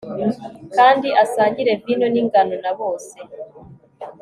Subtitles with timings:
[0.75, 3.15] Kandi asangire vino ningano na bose